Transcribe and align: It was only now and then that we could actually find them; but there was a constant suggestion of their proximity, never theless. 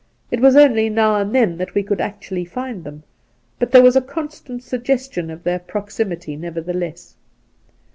It 0.31 0.39
was 0.39 0.55
only 0.55 0.89
now 0.89 1.17
and 1.17 1.31
then 1.35 1.57
that 1.59 1.75
we 1.75 1.83
could 1.83 2.01
actually 2.01 2.43
find 2.43 2.83
them; 2.83 3.03
but 3.59 3.69
there 3.69 3.83
was 3.83 3.95
a 3.95 4.01
constant 4.01 4.63
suggestion 4.63 5.29
of 5.29 5.43
their 5.43 5.59
proximity, 5.59 6.35
never 6.35 6.59
theless. 6.59 7.13